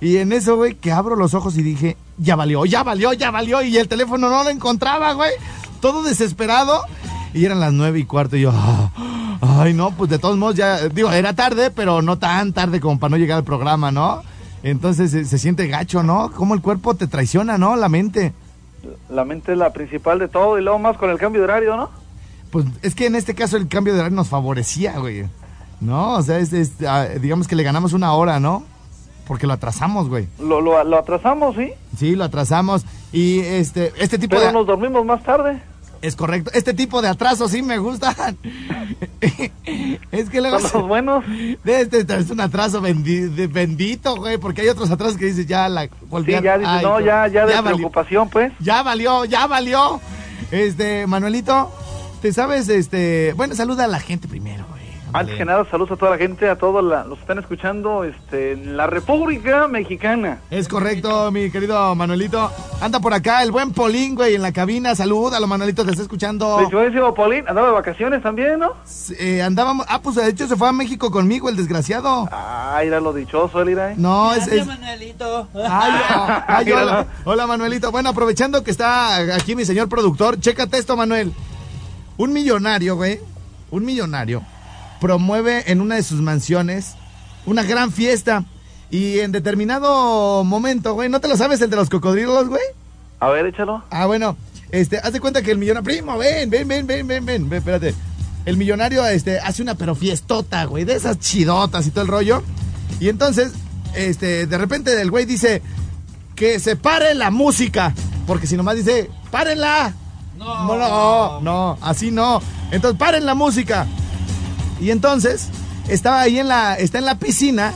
Y 0.00 0.16
en 0.18 0.32
eso, 0.32 0.56
güey, 0.56 0.74
que 0.74 0.92
abro 0.92 1.16
los 1.16 1.34
ojos 1.34 1.56
y 1.58 1.62
dije, 1.62 1.96
ya 2.18 2.36
valió, 2.36 2.64
ya 2.64 2.82
valió, 2.82 3.12
ya 3.12 3.30
valió. 3.30 3.62
Y 3.62 3.76
el 3.76 3.88
teléfono 3.88 4.30
no 4.30 4.44
lo 4.44 4.50
encontraba, 4.50 5.12
güey. 5.14 5.30
Todo 5.80 6.02
desesperado. 6.02 6.82
Y 7.34 7.44
eran 7.44 7.60
las 7.60 7.72
nueve 7.72 7.98
y 7.98 8.04
cuarto 8.04 8.36
y 8.36 8.42
yo, 8.42 8.52
"Ah, 8.54 8.90
ay, 9.60 9.74
no, 9.74 9.90
pues 9.92 10.10
de 10.10 10.18
todos 10.18 10.36
modos 10.36 10.54
ya, 10.56 10.88
digo, 10.88 11.10
era 11.12 11.34
tarde, 11.34 11.70
pero 11.70 12.02
no 12.02 12.18
tan 12.18 12.52
tarde 12.52 12.80
como 12.80 12.98
para 12.98 13.10
no 13.10 13.16
llegar 13.16 13.38
al 13.38 13.44
programa, 13.44 13.90
¿no? 13.90 14.22
Entonces 14.62 15.10
se, 15.10 15.24
se 15.24 15.38
siente 15.38 15.66
gacho, 15.68 16.02
¿no? 16.02 16.32
Cómo 16.32 16.54
el 16.54 16.60
cuerpo 16.62 16.94
te 16.94 17.06
traiciona, 17.06 17.58
¿no? 17.58 17.76
La 17.76 17.88
mente. 17.88 18.32
La 19.10 19.24
mente 19.24 19.52
es 19.52 19.58
la 19.58 19.72
principal 19.72 20.18
de 20.18 20.28
todo 20.28 20.58
y 20.58 20.62
luego 20.62 20.78
más 20.78 20.96
con 20.96 21.10
el 21.10 21.18
cambio 21.18 21.40
de 21.42 21.44
horario, 21.44 21.76
¿no? 21.76 21.90
Pues 22.50 22.64
es 22.82 22.94
que 22.94 23.06
en 23.06 23.14
este 23.14 23.34
caso 23.34 23.56
el 23.56 23.68
cambio 23.68 23.92
de 23.94 24.00
horario 24.00 24.16
nos 24.16 24.28
favorecía, 24.28 24.98
güey. 24.98 25.26
¿No? 25.80 26.14
O 26.14 26.22
sea, 26.22 26.38
es, 26.38 26.52
es, 26.52 26.72
ah, 26.86 27.06
digamos 27.20 27.46
que 27.46 27.54
le 27.54 27.62
ganamos 27.62 27.92
una 27.92 28.12
hora, 28.12 28.40
¿no? 28.40 28.64
Porque 29.28 29.46
lo 29.46 29.52
atrasamos, 29.52 30.08
güey. 30.08 30.26
Lo, 30.40 30.60
lo, 30.60 30.82
lo 30.82 30.98
atrasamos, 30.98 31.54
¿sí? 31.54 31.70
Sí, 31.96 32.16
lo 32.16 32.24
atrasamos. 32.24 32.84
Y 33.12 33.40
este, 33.40 33.92
este 33.98 34.18
tipo 34.18 34.34
Pero 34.36 34.46
de... 34.48 34.52
nos 34.54 34.66
dormimos 34.66 35.04
más 35.04 35.22
tarde. 35.22 35.62
Es 36.02 36.14
correcto. 36.16 36.50
Este 36.54 36.74
tipo 36.74 37.02
de 37.02 37.08
atrasos 37.08 37.50
sí 37.50 37.60
me 37.62 37.78
gustan. 37.78 38.36
es 40.12 40.30
que 40.30 40.40
luego... 40.40 40.60
Son 40.60 40.80
los 40.82 40.88
buenos. 40.88 41.24
Este, 41.64 42.00
este 42.00 42.16
es 42.18 42.30
un 42.30 42.40
atraso 42.40 42.80
bendi- 42.80 43.50
bendito, 43.52 44.16
güey, 44.16 44.38
porque 44.38 44.62
hay 44.62 44.68
otros 44.68 44.90
atrasos 44.90 45.16
que 45.16 45.26
dices 45.26 45.46
ya 45.46 45.68
la... 45.68 45.84
Sí, 45.84 45.90
ya 46.42 46.58
dices, 46.58 46.66
Ay, 46.66 46.84
no, 46.84 47.00
ya, 47.00 47.26
ya 47.28 47.46
de 47.46 47.54
valió. 47.54 47.76
preocupación, 47.76 48.28
pues. 48.30 48.52
Ya 48.60 48.82
valió, 48.82 49.24
ya 49.24 49.46
valió. 49.46 50.00
Este, 50.50 51.06
Manuelito, 51.06 51.70
¿te 52.22 52.32
sabes, 52.32 52.68
este... 52.68 53.32
Bueno, 53.36 53.54
saluda 53.54 53.84
a 53.84 53.88
la 53.88 54.00
gente 54.00 54.28
primero, 54.28 54.64
güey. 54.70 54.77
Antes 55.10 55.36
que 55.36 55.44
nada, 55.46 55.64
saludos 55.70 55.92
a 55.92 55.96
toda 55.96 56.10
la 56.12 56.18
gente, 56.18 56.48
a 56.50 56.56
todos 56.56 56.84
los 56.84 57.14
que 57.16 57.20
están 57.22 57.38
escuchando 57.38 58.04
este, 58.04 58.52
en 58.52 58.76
la 58.76 58.86
República 58.86 59.66
Mexicana. 59.66 60.38
Es 60.50 60.68
correcto, 60.68 61.30
mi 61.32 61.50
querido 61.50 61.94
Manuelito. 61.94 62.50
Anda 62.82 63.00
por 63.00 63.14
acá 63.14 63.42
el 63.42 63.50
buen 63.50 63.72
Polín, 63.72 64.14
güey, 64.14 64.34
en 64.34 64.42
la 64.42 64.52
cabina. 64.52 64.94
Salúdalo, 64.94 65.46
Manuelito, 65.46 65.82
te 65.84 65.92
está 65.92 66.02
escuchando. 66.02 66.56
Felicitaciones, 66.58 67.14
Paulín, 67.16 67.44
andaba 67.48 67.68
de 67.68 67.72
vacaciones 67.72 68.22
también, 68.22 68.58
¿no? 68.58 68.72
Eh, 69.18 69.40
andábamos... 69.42 69.86
Ah, 69.88 70.00
pues 70.02 70.16
de 70.16 70.28
hecho 70.28 70.46
se 70.46 70.56
fue 70.56 70.68
a 70.68 70.72
México 70.72 71.10
conmigo, 71.10 71.48
el 71.48 71.56
desgraciado. 71.56 72.28
Ah, 72.30 72.78
era 72.84 73.00
lo 73.00 73.14
dichoso, 73.14 73.62
él 73.62 73.70
irá. 73.70 73.92
¿eh? 73.92 73.94
No, 73.96 74.34
es... 74.34 74.46
es- 74.46 74.66
Manuelito. 74.66 75.48
Ay, 75.54 75.92
oh, 76.16 76.42
ay, 76.48 76.72
hola, 76.72 77.06
hola, 77.24 77.46
Manuelito. 77.46 77.90
Bueno, 77.90 78.10
aprovechando 78.10 78.62
que 78.62 78.70
está 78.70 79.16
aquí 79.34 79.56
mi 79.56 79.64
señor 79.64 79.88
productor, 79.88 80.38
chécate 80.38 80.76
esto, 80.78 80.96
Manuel. 80.98 81.32
Un 82.18 82.32
millonario, 82.34 82.94
güey, 82.96 83.20
un 83.70 83.84
millonario, 83.84 84.42
promueve 85.00 85.70
en 85.70 85.80
una 85.80 85.96
de 85.96 86.02
sus 86.02 86.20
mansiones 86.20 86.94
una 87.46 87.62
gran 87.62 87.92
fiesta. 87.92 88.44
Y 88.90 89.18
en 89.18 89.32
determinado 89.32 90.44
momento, 90.44 90.94
güey, 90.94 91.08
¿no 91.08 91.20
te 91.20 91.28
lo 91.28 91.36
sabes 91.36 91.60
el 91.60 91.70
de 91.70 91.76
los 91.76 91.90
cocodrilos, 91.90 92.48
güey? 92.48 92.62
A 93.20 93.28
ver, 93.28 93.46
échalo. 93.46 93.82
Ah, 93.90 94.06
bueno, 94.06 94.36
este, 94.70 94.98
haz 94.98 95.12
de 95.12 95.20
cuenta 95.20 95.42
que 95.42 95.50
el 95.50 95.58
millonario, 95.58 95.84
primo, 95.84 96.16
ven, 96.16 96.48
ven, 96.48 96.66
ven, 96.68 96.86
ven, 96.86 97.06
ven, 97.06 97.26
ven, 97.26 97.48
ven, 97.48 97.58
espérate. 97.58 97.94
El 98.44 98.56
millonario, 98.56 99.06
este, 99.06 99.40
hace 99.40 99.62
una 99.62 99.74
pero 99.74 99.94
fiestota, 99.94 100.64
güey, 100.64 100.84
de 100.84 100.94
esas 100.94 101.18
chidotas 101.18 101.86
y 101.86 101.90
todo 101.90 102.02
el 102.02 102.08
rollo. 102.08 102.42
Y 103.00 103.08
entonces, 103.08 103.52
este, 103.94 104.46
de 104.46 104.58
repente 104.58 104.98
el 105.00 105.10
güey 105.10 105.26
dice 105.26 105.60
que 106.34 106.58
se 106.58 106.76
pare 106.76 107.14
la 107.14 107.30
música. 107.30 107.94
Porque 108.26 108.46
si 108.46 108.56
nomás 108.56 108.76
dice, 108.76 109.10
párenla. 109.30 109.92
No, 110.38 110.76
no, 110.76 111.40
no, 111.40 111.78
así 111.82 112.10
no. 112.10 112.40
Entonces, 112.70 112.98
paren 112.98 113.26
la 113.26 113.34
música. 113.34 113.86
Y 114.80 114.90
entonces, 114.90 115.48
estaba 115.88 116.20
ahí 116.20 116.38
en 116.38 116.48
la, 116.48 116.74
está 116.76 116.98
en 116.98 117.04
la 117.06 117.18
piscina 117.18 117.74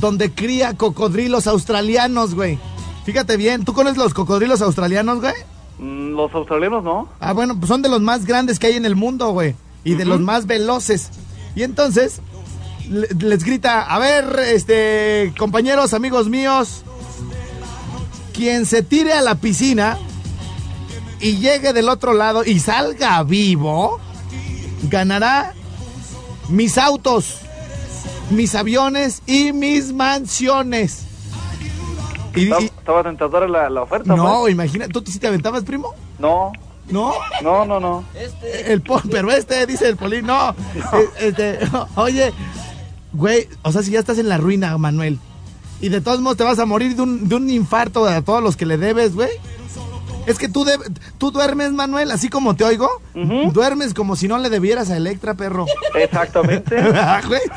donde 0.00 0.30
cría 0.32 0.76
cocodrilos 0.76 1.46
australianos, 1.46 2.34
güey. 2.34 2.58
Fíjate 3.04 3.36
bien, 3.36 3.64
¿tú 3.64 3.72
conoces 3.72 3.98
los 3.98 4.14
cocodrilos 4.14 4.60
australianos, 4.62 5.20
güey? 5.20 5.32
Mm, 5.78 6.14
Los 6.16 6.34
australianos, 6.34 6.84
¿no? 6.84 7.08
Ah, 7.20 7.32
bueno, 7.32 7.56
pues 7.58 7.68
son 7.68 7.82
de 7.82 7.88
los 7.88 8.00
más 8.00 8.26
grandes 8.26 8.58
que 8.58 8.66
hay 8.68 8.76
en 8.76 8.84
el 8.84 8.96
mundo, 8.96 9.30
güey. 9.30 9.54
Y 9.84 9.94
de 9.94 10.04
los 10.04 10.20
más 10.20 10.46
veloces. 10.46 11.08
Y 11.56 11.62
entonces 11.62 12.20
le- 12.90 13.08
les 13.18 13.44
grita, 13.44 13.82
a 13.82 13.98
ver, 13.98 14.38
este, 14.40 15.32
compañeros, 15.38 15.94
amigos 15.94 16.28
míos, 16.28 16.82
quien 18.34 18.66
se 18.66 18.82
tire 18.82 19.12
a 19.14 19.22
la 19.22 19.36
piscina 19.36 19.98
y 21.20 21.38
llegue 21.38 21.72
del 21.72 21.88
otro 21.88 22.12
lado 22.12 22.44
y 22.44 22.60
salga 22.60 23.22
vivo, 23.24 23.98
ganará 24.82 25.54
mis 26.48 26.78
autos, 26.78 27.40
mis 28.30 28.54
aviones 28.54 29.22
y 29.26 29.52
mis 29.52 29.92
mansiones. 29.92 31.04
Y- 32.34 32.44
Estaba, 32.44 32.62
y- 32.62 32.66
estaba 32.66 33.02
tentadora 33.02 33.48
la, 33.48 33.70
la 33.70 33.82
oferta, 33.82 34.14
no, 34.14 34.40
pues. 34.40 34.52
imagina, 34.52 34.88
¿tú 34.88 35.02
sí 35.06 35.18
te 35.18 35.26
aventabas, 35.26 35.64
primo? 35.64 35.94
No, 36.18 36.52
¿No? 36.90 37.12
no, 37.42 37.64
no, 37.64 37.80
no. 37.80 38.04
El 38.42 38.80
po- 38.82 39.02
pero 39.10 39.30
este, 39.30 39.66
dice 39.66 39.88
el 39.88 39.96
Polín, 39.96 40.26
no. 40.26 40.50
Eh, 40.50 41.08
Este, 41.20 41.58
oye, 41.96 42.32
güey, 43.12 43.48
o 43.62 43.72
sea, 43.72 43.82
si 43.82 43.90
ya 43.90 43.98
estás 44.00 44.18
en 44.18 44.28
la 44.28 44.38
ruina, 44.38 44.76
Manuel, 44.78 45.18
y 45.80 45.88
de 45.90 46.00
todos 46.00 46.20
modos 46.20 46.36
te 46.38 46.44
vas 46.44 46.58
a 46.58 46.66
morir 46.66 46.96
de 46.96 47.02
un, 47.02 47.28
de 47.28 47.34
un 47.34 47.50
infarto 47.50 48.04
a 48.06 48.22
todos 48.22 48.42
los 48.42 48.56
que 48.56 48.66
le 48.66 48.76
debes, 48.78 49.14
güey. 49.14 49.30
Es 50.28 50.38
que 50.38 50.48
tú, 50.48 50.64
deb- 50.64 50.82
tú 51.18 51.30
duermes, 51.30 51.72
Manuel, 51.72 52.10
así 52.10 52.28
como 52.28 52.54
te 52.54 52.64
oigo. 52.64 52.88
Duermes 53.52 53.94
como 53.94 54.14
si 54.16 54.28
no 54.28 54.38
le 54.38 54.50
debieras 54.50 54.90
a 54.90 54.96
Electra, 54.96 55.34
perro. 55.34 55.66
Exactamente. 55.94 56.76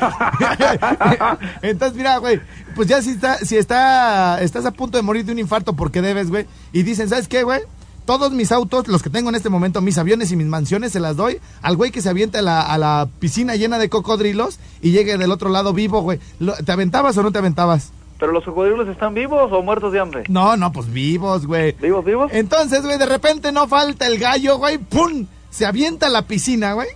Ah. 0.00 1.38
Entonces, 1.62 1.96
mira, 1.96 2.16
güey, 2.18 2.40
pues 2.74 2.88
ya 2.88 3.02
si 3.02 3.10
está, 3.10 3.38
si 3.38 3.56
está, 3.56 4.40
estás 4.42 4.64
a 4.66 4.70
punto 4.70 4.96
de 4.98 5.02
morir 5.02 5.24
de 5.24 5.32
un 5.32 5.38
infarto 5.38 5.74
porque 5.74 6.02
debes, 6.02 6.30
güey, 6.30 6.46
y 6.72 6.82
dicen, 6.82 7.08
¿sabes 7.08 7.28
qué, 7.28 7.42
güey? 7.42 7.60
Todos 8.04 8.32
mis 8.32 8.50
autos, 8.50 8.88
los 8.88 9.02
que 9.02 9.10
tengo 9.10 9.28
en 9.28 9.36
este 9.36 9.48
momento, 9.48 9.80
mis 9.80 9.96
aviones 9.98 10.32
y 10.32 10.36
mis 10.36 10.46
mansiones, 10.48 10.90
se 10.92 10.98
las 11.00 11.16
doy 11.16 11.38
al 11.62 11.76
güey 11.76 11.92
que 11.92 12.02
se 12.02 12.08
avienta 12.08 12.40
a 12.40 12.42
la, 12.42 12.60
a 12.62 12.76
la 12.78 13.08
piscina 13.20 13.54
llena 13.54 13.78
de 13.78 13.88
cocodrilos 13.88 14.58
y 14.80 14.90
llegue 14.90 15.16
del 15.18 15.30
otro 15.30 15.50
lado 15.50 15.72
vivo, 15.72 16.00
güey. 16.02 16.18
¿Te 16.64 16.72
aventabas 16.72 17.16
o 17.16 17.22
no 17.22 17.30
te 17.30 17.38
aventabas? 17.38 17.92
¿Pero 18.22 18.30
los 18.30 18.44
cocodrilos 18.44 18.86
están 18.86 19.14
vivos 19.14 19.50
o 19.52 19.62
muertos 19.62 19.92
de 19.92 19.98
hambre? 19.98 20.22
No, 20.28 20.56
no, 20.56 20.70
pues 20.70 20.92
vivos, 20.92 21.44
güey. 21.44 21.72
¿Vivos, 21.72 22.04
vivos? 22.04 22.30
Entonces, 22.32 22.82
güey, 22.84 22.96
de 22.96 23.06
repente 23.06 23.50
no 23.50 23.66
falta 23.66 24.06
el 24.06 24.16
gallo, 24.16 24.58
güey, 24.58 24.78
¡pum! 24.78 25.26
Se 25.50 25.66
avienta 25.66 26.06
a 26.06 26.08
la 26.08 26.22
piscina, 26.28 26.74
güey. 26.74 26.86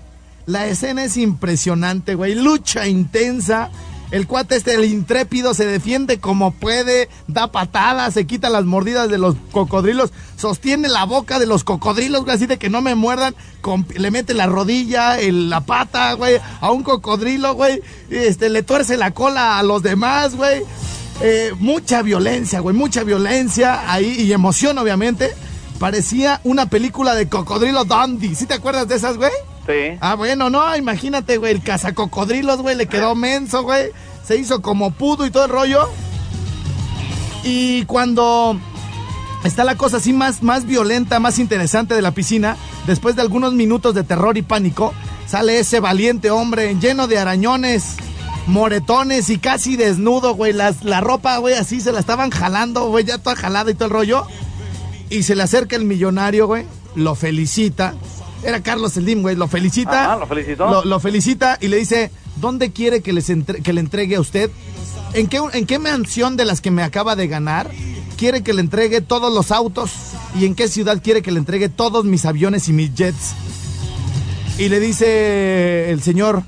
La 0.47 0.69
escena 0.69 1.03
es 1.03 1.17
impresionante, 1.17 2.15
güey. 2.15 2.37
Lucha 2.37 2.87
intensa. 2.87 3.71
El 4.12 4.29
cuate 4.29 4.55
este, 4.55 4.75
el 4.75 4.85
intrépido, 4.85 5.53
se 5.53 5.67
defiende 5.67 6.21
como 6.21 6.53
puede, 6.53 7.09
da 7.27 7.51
patadas, 7.51 8.15
se 8.15 8.25
quita 8.25 8.49
las 8.49 8.65
mordidas 8.65 9.09
de 9.09 9.19
los 9.19 9.35
cocodrilos, 9.51 10.12
sostiene 10.37 10.87
la 10.87 11.03
boca 11.07 11.41
de 11.41 11.47
los 11.47 11.65
cocodrilos, 11.65 12.23
güey, 12.23 12.37
así 12.37 12.47
de 12.47 12.57
que 12.57 12.71
no 12.71 12.83
me 12.83 12.95
muerdan, 12.95 13.35
con- 13.62 13.85
le 13.97 14.12
mete 14.12 14.33
la 14.33 14.47
rodilla, 14.47 15.19
el- 15.19 15.51
la 15.51 15.62
pata, 15.62 16.12
güey, 16.12 16.37
a 16.61 16.71
un 16.71 16.85
cocodrilo, 16.85 17.55
güey, 17.55 17.83
este, 18.09 18.49
le 18.49 18.62
tuerce 18.62 18.97
la 18.97 19.11
cola 19.11 19.59
a 19.59 19.65
los 19.65 19.83
demás, 19.83 20.37
güey. 20.37 20.62
Eh, 21.20 21.52
mucha 21.59 22.02
violencia, 22.02 22.61
güey, 22.61 22.76
mucha 22.76 23.02
violencia 23.02 23.90
ahí 23.90 24.16
y 24.18 24.33
emoción, 24.33 24.76
obviamente. 24.79 25.33
Parecía 25.79 26.40
una 26.44 26.66
película 26.66 27.14
de 27.14 27.29
Cocodrilo 27.29 27.85
Dundee. 27.85 28.35
¿Sí 28.35 28.46
te 28.46 28.55
acuerdas 28.55 28.88
de 28.88 28.96
esas, 28.96 29.16
güey? 29.16 29.33
Sí. 29.66 29.98
Ah, 30.00 30.14
bueno, 30.14 30.48
no, 30.48 30.76
imagínate, 30.76 31.38
güey, 31.38 31.52
el 31.52 31.62
cazacocodrilos, 31.62 32.62
güey, 32.62 32.76
le 32.76 32.87
quedó 32.87 33.14
menso, 33.14 33.62
güey. 33.62 33.90
Se 34.24 34.37
hizo 34.37 34.62
como 34.62 34.92
pudo 34.92 35.26
y 35.26 35.31
todo 35.31 35.44
el 35.44 35.50
rollo. 35.50 35.88
Y 37.44 37.85
cuando 37.85 38.59
está 39.44 39.64
la 39.64 39.76
cosa 39.76 39.98
así 39.98 40.12
más, 40.12 40.42
más 40.42 40.66
violenta, 40.66 41.20
más 41.20 41.38
interesante 41.38 41.94
de 41.94 42.02
la 42.02 42.11
piscina, 42.11 42.57
después 42.87 43.16
de 43.16 43.22
algunos 43.22 43.52
minutos 43.52 43.94
de 43.94 44.02
terror 44.02 44.37
y 44.37 44.42
pánico, 44.42 44.94
sale 45.26 45.61
ese 45.61 45.81
valiente 45.81 46.31
hombre 46.31 46.76
lleno 46.81 47.07
de 47.07 47.18
arañones, 47.18 47.96
moretones 48.46 49.28
y 49.30 49.38
casi 49.38 49.76
desnudo, 49.76 50.35
güey. 50.35 50.52
Las, 50.52 50.85
la 50.85 51.00
ropa, 51.00 51.38
güey, 51.38 51.54
así 51.54 51.80
se 51.80 51.92
la 51.92 52.00
estaban 52.00 52.30
jalando, 52.30 52.88
güey, 52.88 53.04
ya 53.04 53.18
toda 53.18 53.37
jalada 53.37 53.70
y 53.70 53.74
todo 53.74 53.87
el 53.87 53.90
rollo. 53.90 54.26
Y 55.11 55.22
se 55.22 55.35
le 55.37 55.42
acerca 55.42 55.76
el 55.76 55.85
millonario, 55.85 56.46
güey, 56.46 56.66
lo 56.96 57.14
felicita 57.14 57.94
Era 58.42 58.61
Carlos 58.62 58.92
Slim, 58.94 59.22
güey. 59.22 59.37
Lo 59.37 59.48
felicita. 59.48 60.16
Lo 60.16 60.26
felicitó. 60.26 60.70
Lo, 60.70 60.85
lo 60.85 61.00
felicita 61.00 61.59
y 61.61 61.68
le 61.68 61.76
dice, 61.76 62.11
¿dónde 62.37 62.72
quiere 62.72 63.02
que, 63.02 63.12
les 63.12 63.30
entre- 63.30 63.62
que 63.62 63.72
le 63.72 63.80
entregue 63.80 64.16
a 64.16 64.20
usted? 64.20 64.50
¿En 65.14 65.26
qué, 65.28 65.40
¿En 65.52 65.66
qué 65.66 65.78
mansión 65.78 66.37
de 66.37 66.44
las 66.44 66.61
que 66.61 66.70
me 66.70 66.82
acaba 66.82 67.16
de 67.16 67.28
ganar 67.28 67.70
quiere 68.16 68.42
que 68.42 68.52
le 68.52 68.61
entregue 68.61 69.00
todos 69.00 69.32
los 69.32 69.50
autos? 69.52 69.90
¿Y 70.38 70.44
en 70.44 70.54
qué 70.54 70.68
ciudad 70.68 71.00
quiere 71.02 71.22
que 71.22 71.30
le 71.32 71.38
entregue 71.38 71.68
todos 71.68 72.04
mis 72.04 72.24
aviones 72.26 72.68
y 72.68 72.72
mis 72.72 72.94
jets? 72.94 73.32
Y 74.59 74.68
le 74.68 74.80
dice 74.80 75.90
el 75.90 76.02
señor, 76.02 76.42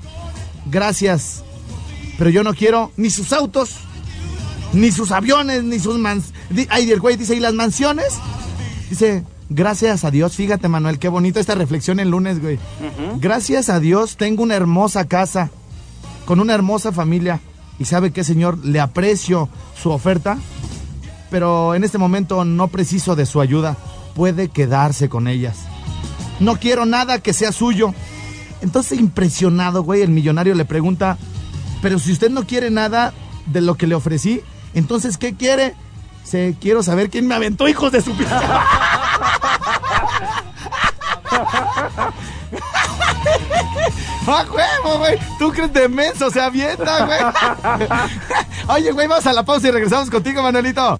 gracias, 0.69 1.43
pero 2.19 2.29
yo 2.29 2.43
no 2.43 2.53
quiero 2.53 2.91
ni 2.97 3.09
sus 3.09 3.33
autos, 3.33 3.71
ni 4.73 4.91
sus 4.91 5.11
aviones, 5.11 5.63
ni 5.63 5.79
sus 5.79 5.97
mans... 5.97 6.25
di- 6.51 6.67
Ay, 6.69 6.91
el 6.91 6.99
güey 6.99 7.15
dice, 7.17 7.33
¿y 7.35 7.39
las 7.39 7.55
mansiones? 7.55 8.19
Dice, 8.91 9.23
gracias 9.49 10.03
a 10.03 10.11
Dios, 10.11 10.35
fíjate 10.35 10.67
Manuel, 10.67 10.99
qué 10.99 11.07
bonito 11.09 11.39
esta 11.39 11.55
reflexión 11.55 11.99
el 11.99 12.11
lunes, 12.11 12.39
güey. 12.41 12.59
Gracias 13.19 13.69
a 13.69 13.79
Dios 13.79 14.15
tengo 14.17 14.43
una 14.43 14.55
hermosa 14.55 15.07
casa, 15.07 15.49
con 16.25 16.39
una 16.39 16.53
hermosa 16.53 16.91
familia. 16.91 17.39
Y 17.79 17.85
sabe 17.85 18.11
qué, 18.11 18.23
señor, 18.25 18.57
le 18.65 18.79
aprecio 18.81 19.47
su 19.81 19.89
oferta, 19.89 20.37
pero 21.31 21.73
en 21.75 21.83
este 21.85 21.97
momento 21.97 22.43
no 22.43 22.67
preciso 22.67 23.15
de 23.15 23.25
su 23.25 23.39
ayuda. 23.41 23.77
Puede 24.15 24.49
quedarse 24.49 25.07
con 25.07 25.27
ellas. 25.29 25.59
No 26.41 26.57
quiero 26.57 26.85
nada 26.85 27.19
que 27.19 27.31
sea 27.33 27.51
suyo. 27.53 27.93
Entonces, 28.61 28.99
impresionado, 28.99 29.83
güey, 29.83 30.01
el 30.01 30.09
millonario 30.09 30.55
le 30.55 30.65
pregunta, 30.65 31.17
pero 31.81 31.99
si 31.99 32.11
usted 32.11 32.29
no 32.29 32.45
quiere 32.45 32.69
nada 32.69 33.13
de 33.45 33.61
lo 33.61 33.75
que 33.75 33.87
le 33.87 33.95
ofrecí, 33.95 34.41
entonces, 34.73 35.17
¿qué 35.17 35.35
quiere? 35.35 35.75
Se, 36.23 36.55
quiero 36.59 36.83
saber 36.83 37.09
quién 37.09 37.27
me 37.27 37.35
aventó, 37.35 37.67
hijos 37.67 37.91
de 37.91 38.01
su 38.01 38.13
pinche- 38.13 38.35
¡Ah, 44.27 44.45
huevo, 44.51 44.99
güey! 44.99 45.17
¿Tú 45.39 45.51
crees 45.51 45.73
de 45.73 45.89
menso? 45.89 46.29
Se 46.29 46.39
avienta, 46.39 47.05
güey. 47.05 47.19
Oye, 48.67 48.91
güey, 48.91 49.07
vamos 49.07 49.25
a 49.25 49.33
la 49.33 49.43
pausa 49.43 49.67
y 49.67 49.71
regresamos 49.71 50.09
contigo, 50.09 50.43
Manuelito. 50.43 50.99